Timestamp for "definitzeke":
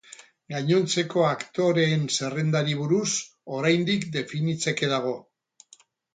4.19-4.93